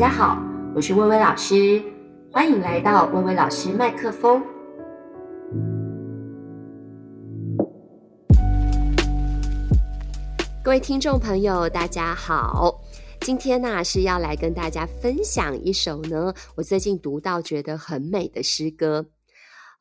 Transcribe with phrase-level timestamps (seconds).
[0.00, 0.42] 大家好，
[0.74, 1.82] 我是薇薇老师，
[2.32, 4.42] 欢迎来到薇薇老师麦克风。
[10.64, 12.80] 各位听众朋友，大家好，
[13.20, 19.04] 今天呢是要来跟大家分享一首呢，我最近读到觉得很美的诗歌。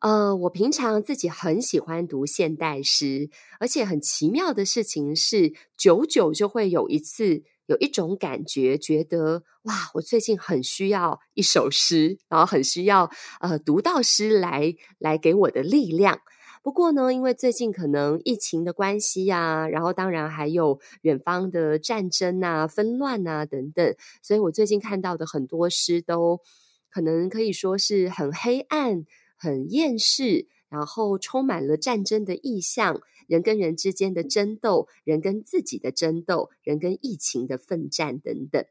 [0.01, 7.43] 呃，我平常自己很喜欢读现代诗，而且很奇妙的事情是，久久就会有一次。
[7.69, 16.19] 有一种感觉，觉得哇，我最近很需要一首诗，然后很需要呃读到诗来来给我的力量。
[16.63, 26.41] 不过呢，因为最近可能疫情的关系啊，然后当然还有远方的战争啊、纷乱啊等等，所以我最近看到的很多诗都
[26.89, 29.05] 可能可以说是很黑暗、
[29.37, 32.99] 很厌世，然后充满了战争的意象。
[33.29, 38.65] 人跟人之间的争斗，人跟自己的争斗，人跟疫情的奋战等等。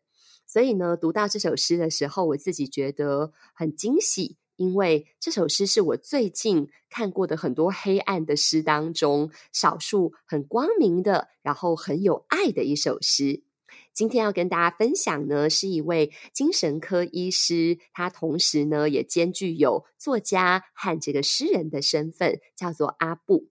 [0.46, 13.44] 所以呢，读到这首诗的时候，我自己觉得很惊喜，因为这首诗是我最近看过的很多黑暗的诗当中，少数很光明的，然后很有爱的一首诗。
[13.92, 23.48] 今天要跟大家分享呢，是一位精神科医师，他同时呢也兼具有作家和这个诗人的身份，叫做阿布。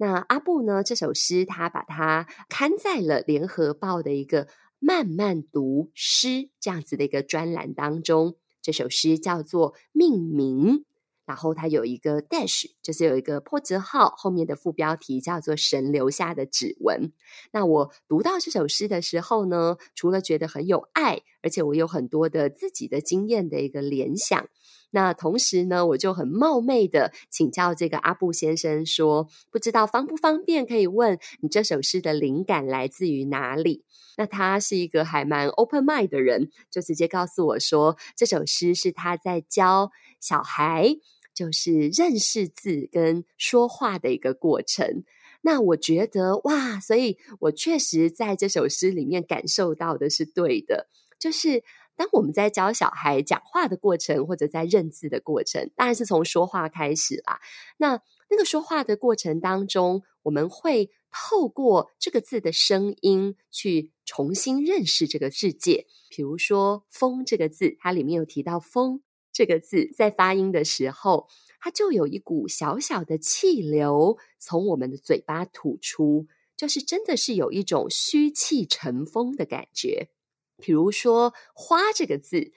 [0.00, 0.84] 那阿布呢？
[0.84, 4.46] 这首诗他把它刊在了《联合报》的一个
[4.78, 8.36] “慢慢读诗”这样子的一个专栏当中。
[8.62, 10.78] 这首诗叫做《命名》，
[11.26, 17.12] 然后它有一个 dash，就是有一个破折号，后面的副标题叫做“神留下的指纹”。
[17.50, 24.48] 那我读到这首诗的时候呢，除了觉得很有爱，而且我有很多的自己的经验的一个联想。
[24.90, 33.84] 那同时呢，我就很冒昧的请教这个阿布先生说，不知道方不方便可以问你这首诗的灵感来自于哪里？
[34.16, 39.90] 那他是一个还蛮 open mind 的人，就直接告诉我说，这首诗是他在教
[40.20, 40.96] 小孩，
[41.34, 45.04] 就是认识字跟说话的一个过程。
[45.42, 50.88] 那我觉得哇，所以我确实在这首诗里面感受到的是对的，
[51.18, 51.62] 就是。
[51.98, 57.40] 当我们在教小孩讲话的过程，或者在认字的过程，当然是从说话开始啦。
[57.76, 58.00] 那
[58.30, 65.86] 那个说话的过程当中，我们会透过这个字的声音去重新认识这个世界。
[66.08, 69.02] 比如说“风”这个字，它里面有提到“风”
[69.34, 71.26] 这个字，在发音的时候，
[71.60, 80.10] 它就有一股小小的气流从我们的嘴巴吐出，就是真的是有一种虚气成风的感觉。
[80.60, 82.52] 比如说“花”这个字，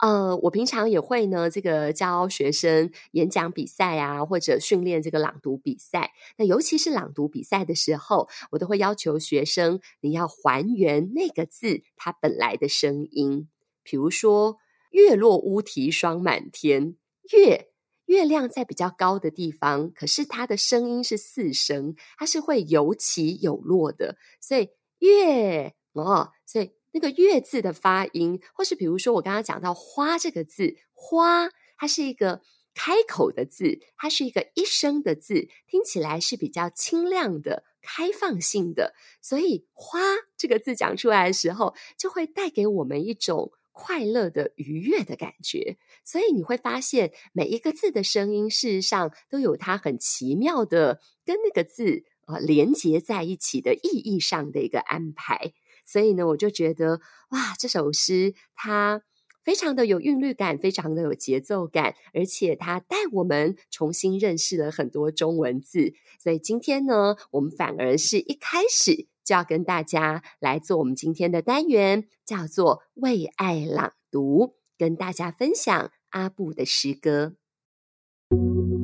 [0.00, 6.12] 呃，我平常也会呢，这个教学生演讲比赛啊，或者训练这个朗读比赛。
[6.36, 13.48] 那尤其是朗读比赛的时候，我都会要求学生，你要还原那个字它本来的声音。
[13.82, 14.58] 比如说
[14.92, 16.96] “月落乌啼霜满天”，
[17.32, 17.70] 月
[18.04, 24.68] 月亮在比较高的地方，可是它的声音是四声，它是会有起有落的，所以
[24.98, 26.75] 月哦，所以。
[26.96, 32.40] 那个“月”字的发音，或是比如说我刚刚讲到“花”这个字，“花”它是一个
[32.74, 40.00] 开口的字，它是一个一声的字，听起来是比较清亮的、开放性的，所以“花”
[40.38, 45.76] 这个字讲出来的时候，就会带给我们一种快乐的、愉悦的感觉。
[46.02, 55.52] 所以你会发现，每一个字的声音，事实上都有它很奇妙的跟那个字啊连接在一起的意义上的一个安排。
[55.86, 57.00] 所以呢，我就觉得
[57.30, 59.02] 哇，这首诗它
[59.44, 65.94] 非常的有韵律感，非常的有节奏感，而且它带我们重新认识了很多中文字。
[66.18, 77.34] 所以今天呢，我们反而是一开始就要跟大家来做我们今天的单元，叫做“为爱朗读”，跟大家分享阿布的诗歌。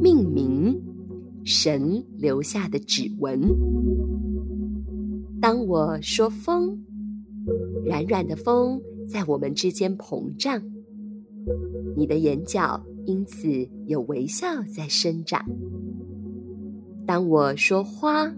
[0.00, 0.80] 命名，
[1.44, 3.40] 神留下的指纹。
[5.40, 6.91] 当我说风。
[7.84, 10.62] 软软的风在我们之间膨胀，
[11.96, 13.48] 你的眼角因此
[13.86, 15.44] 有微笑在生长。
[17.04, 18.32] 当我说花，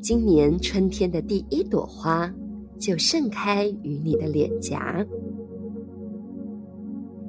[0.00, 2.32] 今年春天的第一朵花
[2.78, 5.04] 就盛开于你的脸颊。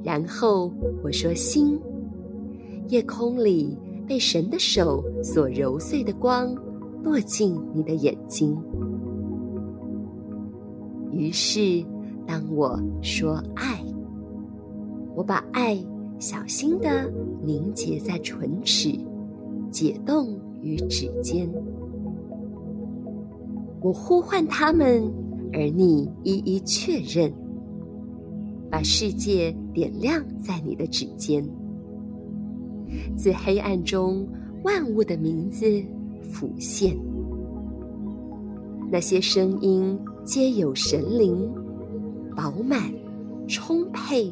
[0.03, 0.71] 然后
[1.03, 1.79] 我说星，
[2.87, 3.75] 夜空里
[4.07, 6.53] 被神的手所揉碎的光
[7.03, 8.55] 落进你的眼睛。
[11.17, 11.83] 于是，
[12.27, 13.83] 当我说爱，
[15.15, 15.77] 我把爱
[16.19, 17.11] 小心地
[17.43, 18.97] 凝结在唇齿，
[19.71, 21.49] 解冻于指尖。
[23.81, 25.11] 我呼唤他们，
[25.53, 27.33] 而你一一确认。
[28.69, 31.41] 把世界点亮在你的指尖。
[33.15, 34.27] 自黑暗中，
[34.63, 35.65] 万物的名字
[36.21, 36.93] 浮现。
[38.91, 39.97] 那些声音
[40.27, 41.49] 皆有神灵，
[42.35, 42.81] 饱满
[43.47, 44.29] 充沛，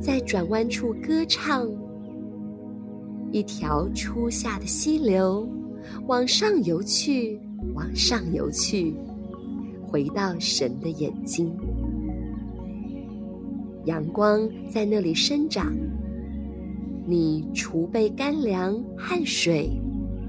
[0.00, 1.68] 在转弯处歌唱。
[3.30, 5.46] 一条初夏的溪流，
[6.06, 7.38] 往上游去，
[7.74, 8.94] 往上游去，
[9.86, 11.54] 回到神的眼睛。
[13.84, 15.70] 阳光在那里生长，
[17.06, 19.70] 你储备干粮汗水，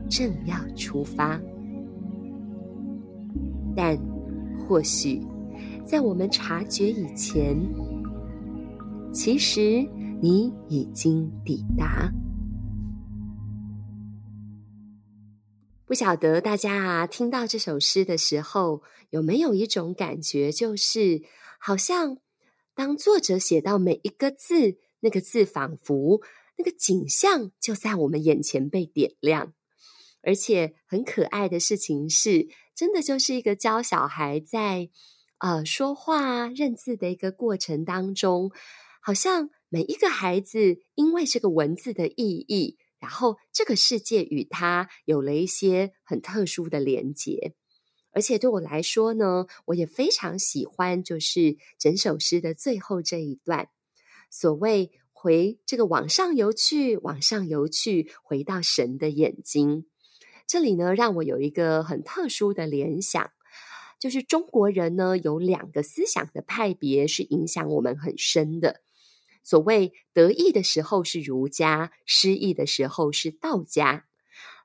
[0.10, 1.39] 正要出发。
[3.74, 3.98] 但
[4.67, 5.21] 或许
[5.85, 7.56] 在我们察觉以前，
[9.13, 9.88] 其实
[10.21, 12.12] 你已经抵达。
[15.85, 18.81] 不晓得大家啊，听到这首诗的时候，
[19.12, 21.21] 有没有一种感觉，就是
[21.59, 22.17] 好像
[22.73, 26.21] 当作者写到每一个字，那个字仿佛
[26.57, 29.53] 那个景象就在我们眼前被点亮。
[30.23, 34.89] 而且很可爱的事情是，真的就是一个教小孩在
[35.39, 38.51] 呃说话认字的一个过程当中，
[39.01, 42.77] 好像每一个孩子因为这个文字的意义。
[42.98, 47.54] 然后，这个世界与他有了一些很特殊的连结，
[48.12, 53.69] 而且对我来说呢，我也非常喜欢，就是整首诗的最后这一段，
[54.31, 59.86] 所谓回这个往上游去，往上游去，回到神的眼睛。
[60.47, 63.31] 这里呢，让我有一个很特殊的联想，
[64.00, 68.81] 就是中国人呢有两个思想的派别是影响我们很深的。
[69.44, 74.06] 所谓得意的时候是儒家，失意的时候是道家。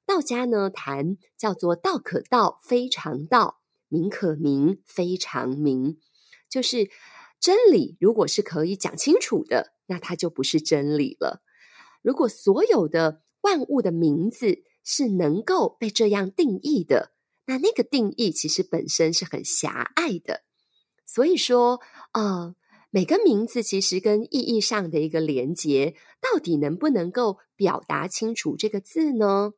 [0.07, 5.99] 道家呢，谈叫做“道可道，非常道；名可名，非常名”。
[6.51, 6.91] 就是
[7.39, 11.43] 真理，如果是可以讲清楚的，那它就不是真理了。
[12.03, 17.13] 如果所有的万物的名字是能够被这样定义的，
[17.47, 20.43] 那那个定义其实本身是很狭隘的。
[21.05, 21.81] 所以说，
[22.13, 22.55] 呃。
[22.93, 29.53] 每个名字其实跟意义上的一个连结，到底能不能够表达清楚这个字呢？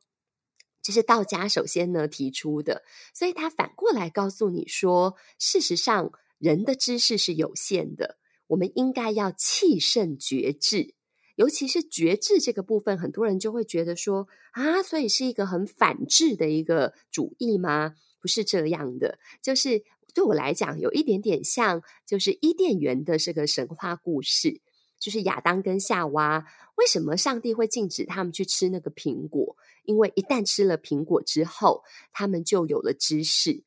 [0.83, 10.93] 这是道家首先呢提出的，所以他反过来告诉你说，事实上人的知识是有限的，我们应该要气盛绝志，
[11.35, 17.95] 尤其是觉知这个部分，很多人就会觉得说啊，所以是一个很反智的一个主义吗？
[18.21, 19.83] 不是这样的，就是。
[20.15, 24.61] 对我来讲，有一点点像，就是伊甸园的这个神话故事，
[24.99, 26.45] 就是亚当跟夏娃，
[26.75, 29.57] 为什么上帝会禁止他们去吃那个苹果？
[29.85, 31.81] 因为一旦吃了苹果之后，
[32.11, 33.63] 他们就有了知识。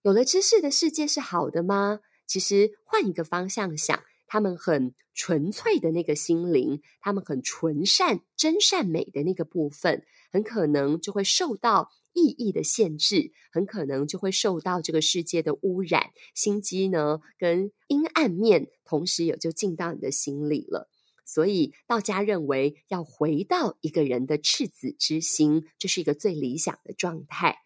[0.00, 2.00] 有了知识的世界是好的吗？
[2.26, 11.90] 其实换一个方向想，他们很纯粹的那个心灵，他们很纯善、真善美的那个部分，很可能就会受到。
[12.12, 20.90] 意义的限制，很可能就会受到这个世界的污染，心机呢跟阴暗面同时也就进到你的心里了。
[21.24, 27.58] 所以道家认为要回到一个人的赤子之心，这是一个最理想的状态。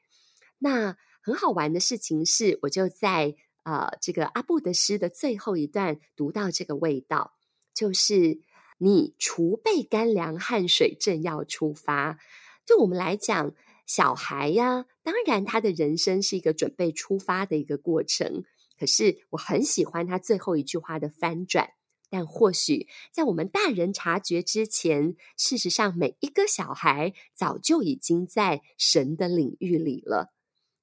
[0.58, 7.34] 那很好玩的事情是，我就在呃这个阿布的诗的最后一段读到这个味道，
[7.74, 8.40] 就是
[8.78, 12.18] 你储备干粮和水，正要出发。
[12.64, 13.54] 对我们来讲。
[13.86, 18.44] 小孩呀，当然他的人生是一个准备出发的一个过程。
[18.78, 21.68] 可是我很喜欢他最后一句话的翻转。
[22.08, 30.32] 但或许在我们大人察觉之前，事实上每一个小孩早就已经在神的领域里了，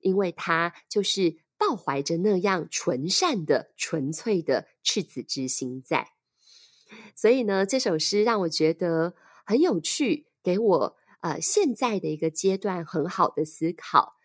[0.02, 6.08] 因为他就是抱怀着那样纯善的、纯粹的赤子之心在。
[7.16, 9.14] 所以呢，这首诗让我觉得
[9.46, 10.98] 很有趣，给我。
[11.20, 14.16] 呃，现在的一个阶段很好的思考，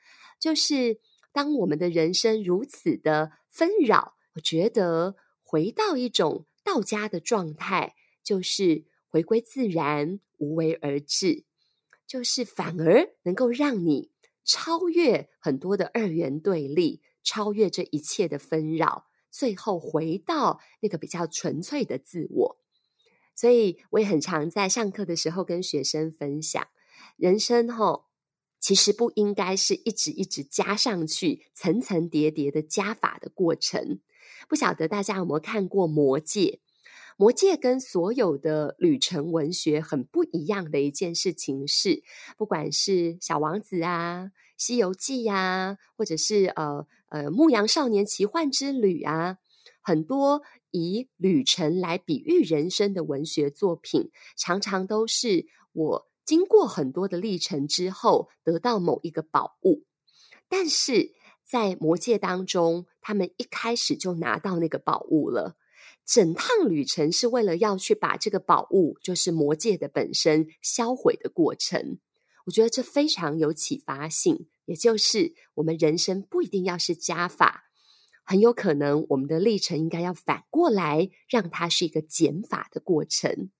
[0.41, 0.99] 就是
[1.31, 11.45] 当我们的人生如此的纷扰，我觉得回到一种道家的状态，就是回归自然，无为而治，
[12.07, 14.11] 就是反而能够让你
[14.43, 22.57] 超越很多的二元对立，超越这一切的纷扰，最后回到那个比较纯粹的自我。
[23.35, 26.67] 所以我也很常在上课的时候跟学生分享。
[27.17, 28.05] 人生齁，
[28.61, 34.01] 其实不应该是一直一直加上去，层层叠叠的加法的过程。
[34.49, 36.41] 不晓得大家有没有看过《魔戒》？
[37.19, 42.03] 《魔戒》跟所有的旅程文学很不一样的一件事情是，
[42.37, 44.25] 不管是《小王子》啊，
[44.57, 49.39] 《西游记》呀，或者是呃呃《牧羊少年奇幻之旅》啊，
[49.81, 59.85] 很多以旅程来比喻人生的文学作品，常常都是我经过很多的历程之后得到某一个宝物。
[60.49, 61.13] 但是
[61.45, 65.57] 在魔戒当中，他们一开始就拿到那个宝物了。
[66.05, 71.99] 整趟旅程是为了要去把这个宝物，就是魔戒的本身销毁的过程。
[72.47, 77.65] 我觉得这非常有启发性，也就是我们人生不一定要是加法。
[78.25, 83.51] 很有可能，我们的历程应该要反过来，让它是一个减法的过程，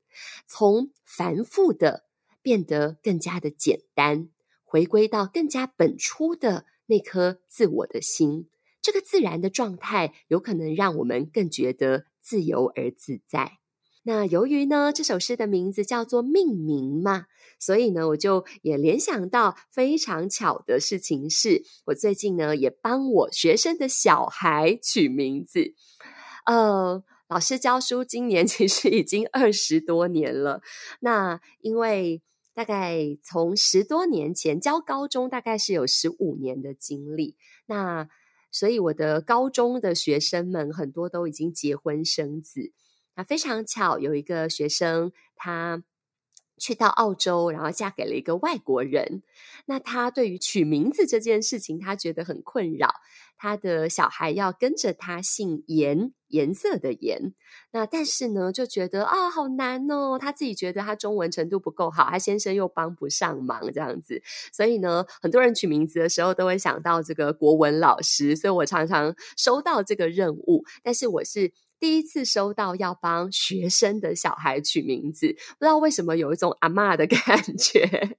[0.47, 2.05] 从繁复的
[2.43, 4.29] 变得更加的简单，
[4.65, 8.49] 回归到更加本初的那颗自我的心。
[8.83, 13.59] 这个自然的状态，有可能让我们更觉得自由而自在。
[14.07, 17.27] 那由于呢，这首诗的名字叫做命名嘛，
[17.59, 25.75] 所以呢，我就也联想到非常巧的事情是，我最近呢也帮我学生的小孩取名字。
[26.47, 30.63] 呃，老师教书今年 其实已经二十多年了。
[31.01, 32.23] 那因为
[32.55, 37.35] 大概从十多年前教高中，大概是有十五年的经历。
[37.67, 38.09] 那
[38.53, 42.73] 所以我的高中的学生们很多都已经结婚生子。
[43.17, 45.83] 那非常巧，有一个学生，他
[46.59, 49.23] 去到澳洲，然后嫁给了一个外国人。
[49.67, 52.95] 那他对于取名字这件事情，他觉得很困扰。
[53.39, 57.35] 他的小孩要跟着他姓颜，颜色的颜。
[57.73, 60.19] 那但是呢，就觉得啊、好难哦。
[60.19, 64.23] 他自己觉得他中文程度不够好，他先生又帮不上忙，这样子。
[64.53, 68.35] 所以呢，很多人取名字的时候都会想到这个国文老师。
[68.35, 71.53] 所以我常常收到这个任务，但是我是。
[71.79, 75.29] 第一次收到要帮学生的小孩取名字，
[75.59, 78.17] 不知道为什么有一种阿嬷的 感觉。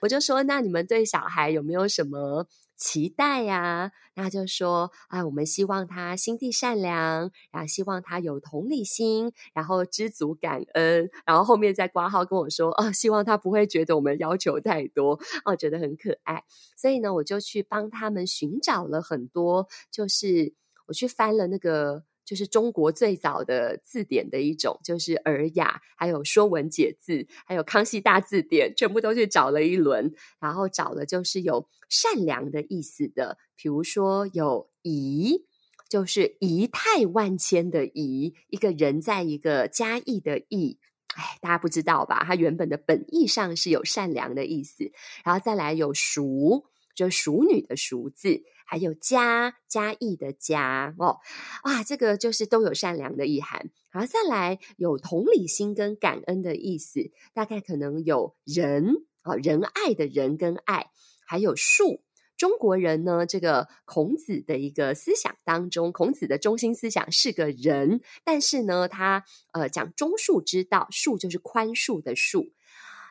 [0.00, 16.42] 我就说：“那你们对小孩有没有什么期待呀？”那就说：“啊，我们希望他心地善良，然后希望他有同理心，然后知足感恩。”然后后面再挂号跟我说：“哦，希望他不会觉得我们要求太多。”哦，觉得很可爱。
[16.76, 20.54] 所以呢，我就去帮他们寻找了很多，就是
[20.86, 22.04] 我去翻了那个。
[22.24, 35.44] 就是中国最早的字典的一种，就是尔雅，还有说文解字，还有康熙大字典，全部都去找了一轮，然后找了就是有善良的意思的，比如说有仪，
[35.88, 40.78] 就是仪态万千的仪，一个人在一个嘉义的义，
[41.14, 42.24] 哎，大家不知道吧？
[42.24, 44.92] 它原本的本意上是有善良的意思，
[45.24, 46.64] 然后再来有淑，
[46.94, 48.42] 就淑女的淑字。
[48.72, 51.18] 还有嘉嘉义的嘉哦，
[51.64, 53.68] 哇，这个就是都有善良的意涵。
[53.90, 60.86] 好再来有同理心跟感恩的意思，大概可能有仁啊、哦，仁爱的仁跟爱，
[61.26, 62.00] 还有恕。
[62.38, 72.52] 中国人呢，这个孔子的一个思想当中，孔子的中心思想是个仁，但是呢，他呃讲忠恕之道，恕就是宽恕的恕，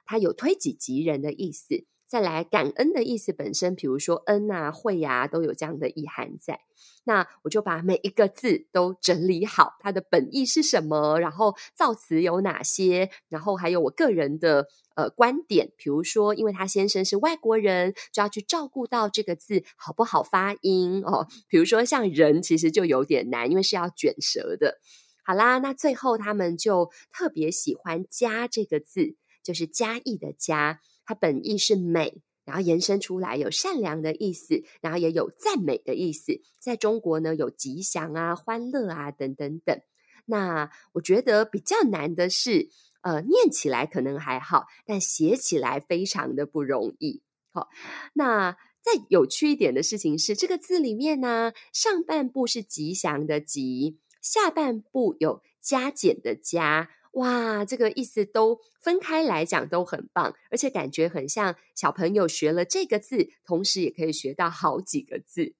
[0.05, 1.85] 他有推己及人的意思。
[2.11, 6.59] 再来，感恩的意思本身，比如说恩啊、惠啊，都有这样的意涵在。
[7.05, 15.71] 那我就把每一个字都整理好，它的本意是什么，然后造词有哪些，然后还有我个人的呃观点。
[15.77, 21.27] 比如说，因为他先生是外国人，就要去照顾到这个字好不好发音哦。
[21.47, 24.79] 比如说像人，其实就有点难，因为是要卷舌的。
[25.23, 30.81] 好啦，那最后他们就特别喜欢“嘉”这个字，就是嘉义的“嘉”。
[31.11, 36.39] 它本意是美，然后延伸出来有善良的意思，然后也有赞美的意思。
[36.57, 39.77] 在中国呢，有吉祥啊、欢乐啊等等等。
[40.25, 42.69] 那我觉得比较难的是，
[43.01, 47.21] 呃，念起来可能还好，但写起来非常的不容易。
[47.51, 47.67] 好，
[48.13, 56.89] 那再有趣一点的事情是，这个字里面呢，上半部是吉祥的吉，下半部有加减的加。
[57.11, 65.55] 哇，这个意思都分开来讲都很棒，而且感觉很像小朋友学了这个字，同时也可以学到好几个字。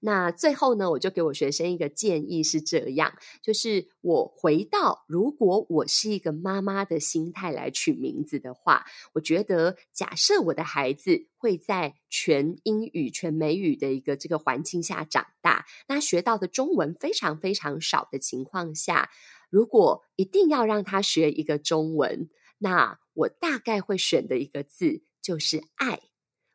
[0.00, 19.10] 那最后呢，我就给我学生一个建议是这样，就是我回到如果我是一个妈妈的心态来取名字的话，我觉得假设我的孩子会在全英语、全美语的一个这个环境下长大，那学到的中文非常非常少的情况下。
[19.50, 26.00] 如果一定要让他学一个中文，那我大概会选的一个字就是“爱”。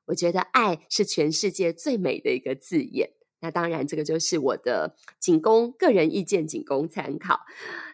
[0.08, 3.12] 我觉得“爱”是全世界最美的一个字眼。
[3.46, 7.42] 那当然，这个就是我的仅供个人意见，仅供参考。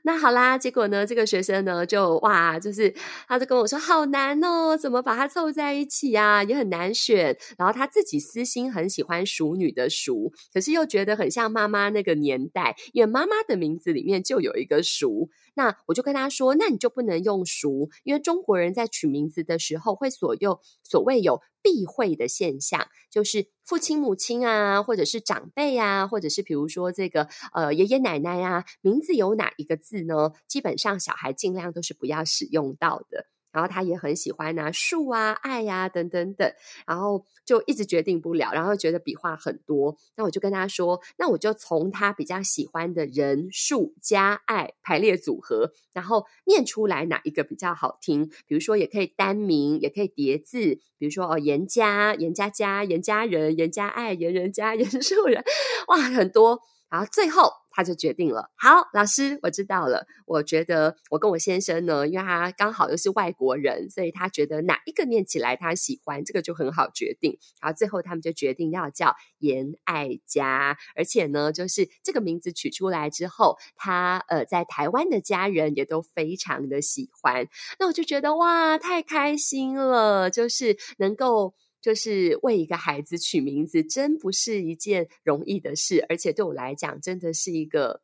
[0.04, 2.96] 那好啦，结果呢，这个学生呢，就哇，就是
[3.28, 6.42] 他就跟我说，好难哦，怎么把它凑在一起啊？
[6.42, 7.38] 也很难选。
[7.58, 15.28] 然后他自己私心很喜欢熟女的熟，可是又觉得很像妈妈那个年代，因为妈妈的名字里面就有一个熟。
[15.54, 30.32] 那我就跟他说，那你就不能用熟，因为中国人在取名字的时候会所用所谓有避讳的现象，就是父亲母亲啊，或者是长辈啊，或者是比如说这个呃爷爷奶奶啊，名字有哪一个字呢？
[30.48, 33.31] 基本上小孩尽量都是不要使用到的。
[33.52, 36.52] 然后他也很喜欢啊，树啊，爱呀、啊，等等等，
[36.88, 39.98] 然后就一直决定不了，然后觉得笔画很多。
[40.16, 48.30] 那我就跟他说，那我就从他比较喜欢的人、树加爱排列组合，然后念出来哪一个比较好听。
[48.48, 50.80] 比如说，也可以单名，也可以叠字。
[50.98, 55.44] 比如说哦，严家、严家家、严家人、严家爱、严人家、严树人，
[55.90, 56.62] 哇，很多。
[56.90, 60.06] 然后最后他就决定了，好，老师，我知道了。
[60.26, 67.38] 我觉得我跟我先生呢，因为他刚好又是外国人，所以他觉得哪一个念起来他喜欢，这个就很好决定。
[67.62, 77.48] 然后最后他们就决定要叫严爱家，而且呢，就是这个名字取出来之后，他呃在台湾的家人也都非常的喜欢。
[77.80, 81.54] 那我就觉得哇，太开心了，就是能够。
[81.82, 88.02] 就是为一个孩子取名字，真不是一件容易的事，而且对我来讲，真的是一个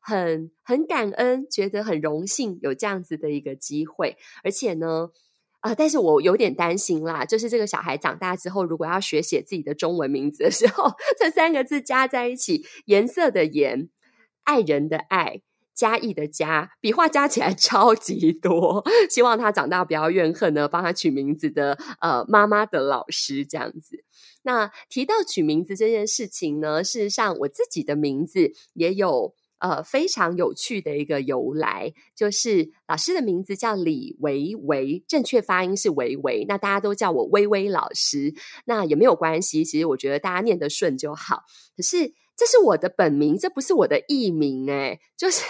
[0.00, 4.16] 很很感恩，觉得很荣幸有这样子的一个机会。
[4.42, 5.10] 而且呢，
[5.60, 13.90] 啊、呃，但是我有点担心啦，就是这个小孩长大之后，如果要学写自己的中文名字的时候， 这三个字加在一起，颜色的颜，
[14.44, 15.42] 爱人的爱。
[15.78, 20.66] 嘉义的嘉，笔画加起来 超级多，希望他长大不要怨恨呢。
[20.66, 24.04] 帮他取名字的呃妈妈的老师这样子。
[24.42, 41.44] 那提到取名字这件事情呢，事实上我自己的名字也有呃非常有趣的一个由来，就是老师的名字叫李维维，正确发音是维维，那大家都叫我微微老师，那也没有关系，其实我觉得大家念得顺就好。
[41.76, 42.14] 可是。
[42.38, 45.44] 这是我的本名，这不是我的艺名诶，就是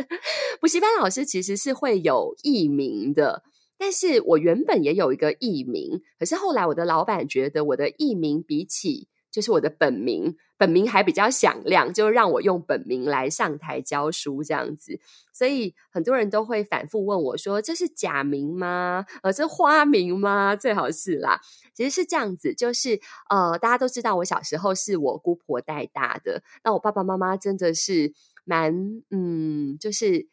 [0.60, 3.42] 补习班老师其实是会有艺名的，
[3.78, 14.98] 但是我原本也有一个艺名，可是后来我的老板觉得我的艺名比起就是我的本名，本名还比较响亮，就让我用本名来上台教书这样子。
[15.32, 19.04] 所以很多人都会反复问我说：“这是假名吗？
[19.22, 20.56] 呃，这花名吗？
[20.56, 21.40] 最好是啦。”
[21.74, 28.14] 其实是这样子，就是呃，大家都知道我小时候是我姑婆带大的，那我爸爸妈妈真的是
[28.44, 30.26] 蛮嗯，就是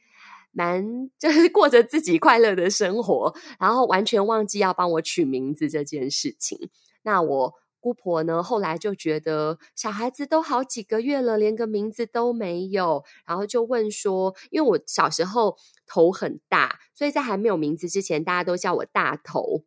[0.51, 6.69] 蛮就是过着自己快乐的生活，然后完全忘记要帮我取名字这件事情。
[7.01, 7.53] 那我。
[7.83, 19.65] 姑婆呢，后来就觉得小孩子都好几个月了，连个名字都没有，然后就问说：“因为我小时候头很大，所以在还没有名字之前，大家都叫我大头。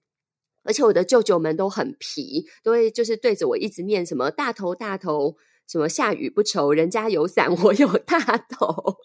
[0.65, 5.37] 而且我的舅舅们都很皮，都会就是对着我一直念什么‘大头大头’，
[5.69, 8.97] 什么‘下雨不愁，人家有伞， 我有大头’，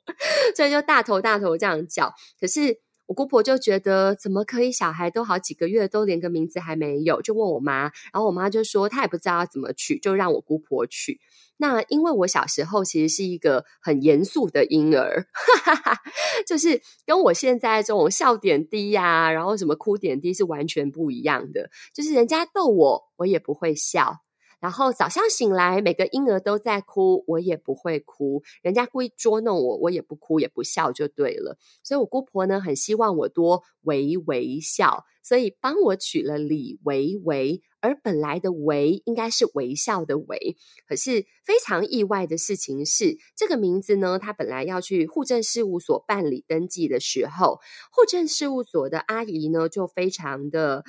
[0.56, 2.13] 所以就大头大头这样叫。
[2.39, 2.80] 可是。”
[3.12, 4.71] 我姑婆就觉得怎么可以？
[4.71, 7.82] 小孩都好几个月，都连个名字还没有，就问我妈。
[8.13, 11.19] 然后我妈就说她也不知道怎么取，就让我姑婆取。
[11.58, 16.02] 那因为我小时候其实是一个很严肃的婴儿，哈哈哈，
[16.47, 21.69] 就是跟我现在这种笑点低呀、然后什么哭点低是完全不一样的。
[21.93, 24.21] 就是人家逗我，我也不会笑。
[24.62, 28.41] 然后早上醒来，每个婴儿都在哭，我也不会哭。
[28.62, 31.58] 人家故意捉弄我，我也不哭也不笑，就对了。
[31.84, 37.62] 所以我姑婆呢，很希望我多微微笑，所以帮我取了李薇薇。
[37.84, 40.56] 而本来的“薇”应该是微笑的“微”，
[40.88, 47.60] 可是非常意外的事情是，这个名字呢，他本来要去户政事务所办理登记的时候，
[47.91, 50.84] 户政事务所的阿姨呢，就非常的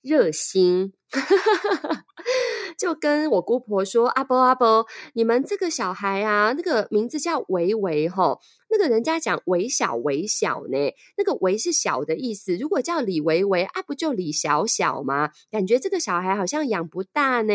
[0.00, 0.92] 热心。
[2.80, 8.40] 就跟我姑婆说：“阿伯阿伯，你们这个小孩啊，那个名字叫维维吼，
[8.70, 10.78] 那个人家讲维小维小呢，
[11.18, 12.56] 那个维是小的意思。
[12.56, 15.28] 如果叫李维维，啊不就李小小吗？
[15.52, 17.52] 感觉这个小孩好像养不大呢。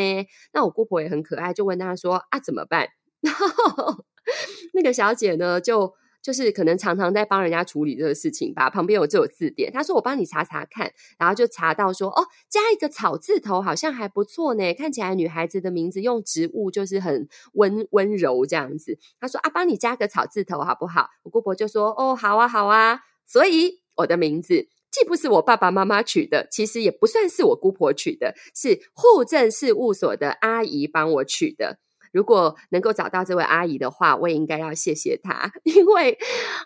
[0.54, 2.90] 那我姑婆也很可爱，就问他说：啊怎么办？
[3.22, 4.06] 然后
[4.74, 18.98] 那个小姐呢就。”就是可能常常在帮人家处理这个事情吧，旁边有这种字典，他说我帮你查查看，然后就查到说哦，加一个草字头好像还不错呢，看起来女孩子的名字用植物就是很温温柔这样子。
[19.20, 21.10] 他说啊，帮你加个草字头好不好？
[21.22, 23.02] 我姑婆就说哦，好啊，好啊。
[23.28, 31.78] 所以我的名字既不是我爸爸妈妈取的，其实也不算是我姑婆取的，是户政事务所的阿姨帮我取的。
[32.16, 36.18] 如果能够找到这位阿姨的话，我也应该要谢谢她， 因为，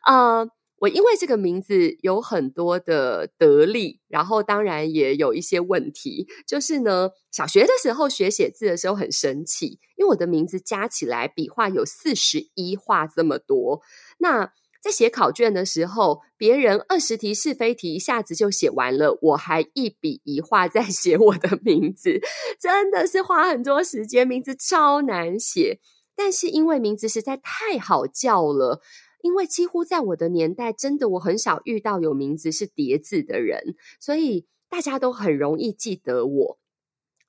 [0.05, 0.47] 呃。
[0.81, 6.25] 我因为这个名字有很多的得力，然后当然也有一些问题。
[6.47, 13.81] 就是呢，小学的时候学写字的时候很神奇，因为我的名字加起来笔画有四十一画这么多。
[14.19, 22.21] 那在写考卷的时候，别人二十题是非题一下子就写完了，我还一笔一画在写我的名字，
[22.59, 25.79] 真的是花很多时间，名字超难写。
[26.15, 28.81] 但是因为名字实在太好叫了。
[29.21, 36.59] 因为几乎在我的年代，真的我很少遇到有名字是叠字的人，所以大家都很容易记得我。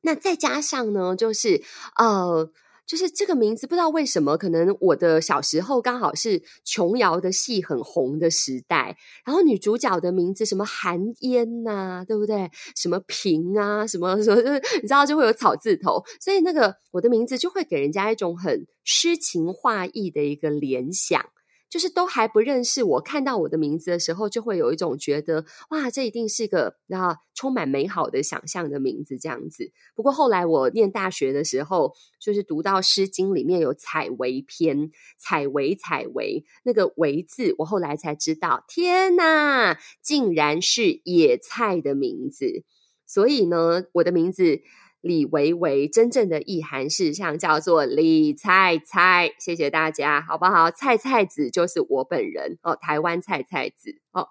[0.02, 1.64] 那再加上呢，就是
[1.96, 2.52] 呃，
[2.90, 12.50] 就是这个名字不知道为什么，可能我的小时候刚好是琼瑶的戏很红的时代，然后女主角的名字什么寒烟呐，对不对？
[12.74, 21.24] 什么平啊，什么 什么，就是你知道就会有草字头，所以那个我的名字就会给人家一种很诗情画意的一个联想。
[21.70, 29.70] 就是都还不认识我，看到我的名字的时候，就会有一种觉得哇，这一定是个啊充满美好的想象的名字这样子。
[29.94, 42.64] 不过后来我念大学的时候，就是读到《诗经》里面有采薇篇，采薇采薇那个薇字，我后来才知道，天哪，竟然是野菜的名字。
[43.06, 44.60] 所以呢，我的名字。
[45.00, 50.70] 李维维真正的意涵事实上叫做李菜菜，谢谢大家，好不好？
[50.70, 54.28] 菜菜子就是我本人哦，台湾菜菜子哦。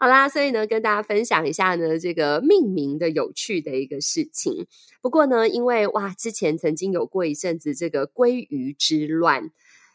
[0.00, 4.66] 好啦，所以呢，跟大家分享一下呢，这个命名的有趣的一个事情。
[5.00, 9.52] 不过呢，因为哇，之前曾经有过一阵子这个鲑鱼之乱，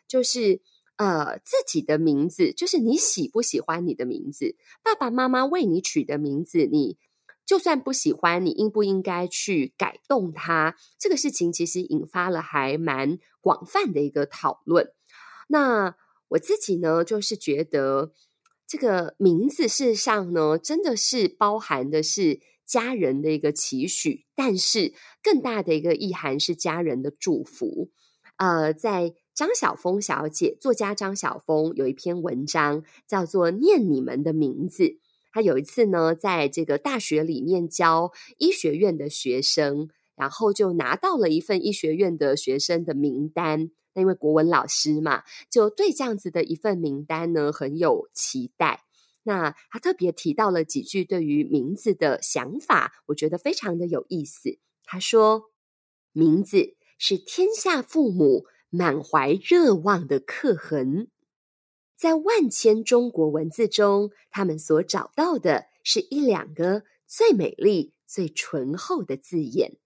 [0.07, 0.61] 就是
[0.95, 6.97] 呃，自己的名字，就是你喜不喜欢你的名字，爸爸妈妈为你取的名字，你。
[7.45, 10.75] 就算不喜欢，你应不应该去改动它？
[10.97, 14.91] 这个事情其实引发了还蛮广泛的一个讨论。
[15.47, 15.95] 那
[16.29, 18.13] 我自己呢，就是觉得
[18.65, 27.91] 这个名字事实上呢，真的是包含的是家人的一个期许，但是更大的一个意涵是家人的祝福。
[28.37, 34.83] 呃，在张晓风小姐，作家张晓风有一篇文章叫做《念你们的名字》。
[35.33, 43.71] 他有一次呢，在这个大学里面教医学院的学生，然后就拿到了一份医学院的学生的名单。
[43.95, 48.85] 那因为国文老师嘛，就对这样子的一份名单呢很有期待。
[49.23, 54.59] 那他特别提到了几句对于名字的想法，我觉得非常的有意思。
[54.83, 55.51] 他说
[56.11, 61.07] ：“名字是天下父母满怀热望的刻痕。”
[62.03, 69.77] 在万千中国文字中，他们所找到的是一两个最美丽、最醇厚的字眼。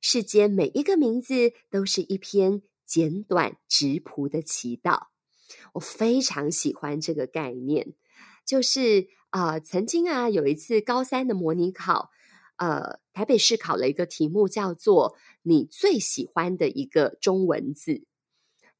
[0.00, 5.08] 世间每一个名字都是一篇简短直朴的祈祷。
[5.74, 7.92] 我非常喜欢这个概念，
[8.46, 12.08] 就是啊、曾经啊有一次高三的模拟考，
[12.56, 18.04] 呃，台北市考了一个题目，叫做“你最喜欢的一个中文字”。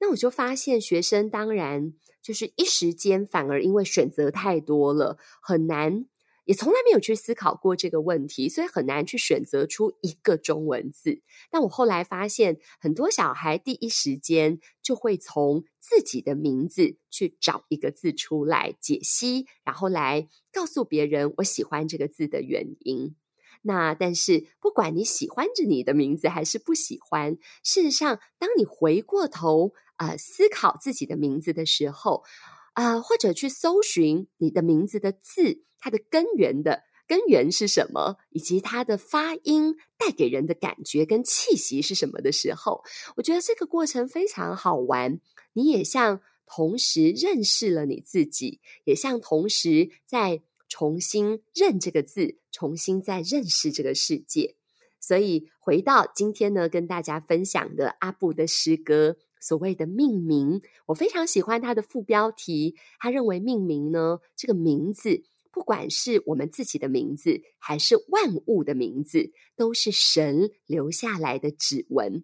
[0.01, 6.07] 那我就发现，学生当然就是一时间反而因为选择太多了，很难，
[6.47, 11.21] 也从来没有去思考过这个问题，所以很难去选择出一个中文字。
[11.51, 23.15] 但我后来发现，很多小孩第一时间就会从自己的名字去找一个字出来解析，然后来告诉别人我喜欢这个字的原因。
[23.63, 32.25] 那但是，不管你喜欢着你的名字还是不喜欢，事实上，当你回过头，呃，思考自己的名字的时候，
[32.73, 42.83] 啊、呃，或者去搜寻你的名字的字，它的根源的根源是什么，以及它的发音带给人的感觉跟气息是什么的时候，
[43.17, 45.21] 我觉得这个过程非常好玩。
[45.53, 54.57] 你也像同时认识了你自己，也像同时在重新认这个字，重新再认识这个世界。
[54.99, 59.19] 所以回到今天呢，跟大家分享的阿布的诗歌。
[59.43, 62.77] 所谓的命名，我非常喜欢他的副标题。
[62.99, 72.23] 他认为命名呢，这个名字，不管是我们自己的名字，还是万物的名字，都是神留下来的指纹，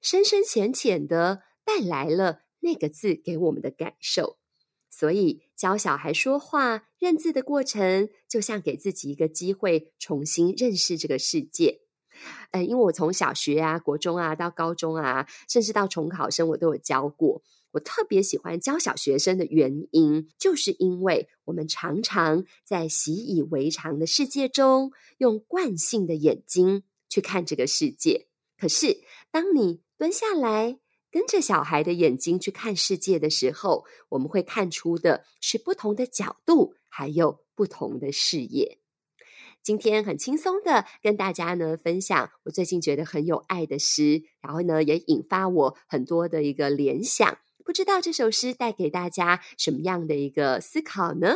[0.00, 4.38] 深深浅浅的带来了那个字给我们的感受。
[4.94, 11.80] 所以教小孩说话、认字的过程，就像给自己一个机会，重新认识这个世界。
[12.50, 17.42] 呃，因为我从小学啊、国中啊到高中啊，甚至到重考生，我都有教过。
[17.72, 28.26] 我特别喜欢教小学生的原因，就是因为我们常常在习以为常的世界中，用惯性的眼睛去看这个世界。
[28.58, 29.00] 可是，
[29.30, 30.78] 当你蹲下来，
[31.12, 38.78] 跟着小孩的眼睛去看世界的时候，我们会看出的是不同的角度，还有不同的视野。
[39.62, 47.38] 今天很轻松的跟大家呢分享我最近觉得很有爱的诗，然后呢也引发我很多的一个联想。
[47.64, 51.34] 不知道这首诗带给大家什么样的一个思考呢？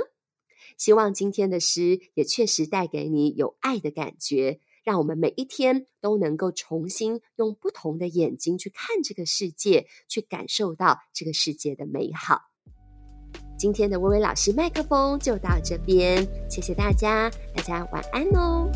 [0.77, 12.43] 希望今天的诗也确实带给你有爱的感觉，让我们每一天都能够重新用不同的眼睛去看这个世界，去感受到这个世界的美好。
[13.59, 18.71] 今天的薇薇老师麦克风就到这边，谢谢大家，大家晚安哦。